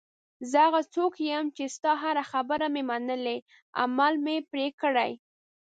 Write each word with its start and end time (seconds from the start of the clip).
زه 0.49 0.57
هغه 0.67 0.81
څوک 0.93 1.13
یم 1.31 1.45
چې 1.55 1.63
ستا 1.75 1.91
هره 2.03 2.23
خبره 2.31 2.65
مې 2.73 2.83
منلې، 2.89 3.37
عمل 3.81 4.13
مې 4.25 4.37
پرې 4.49 4.67
کړی. 4.81 5.11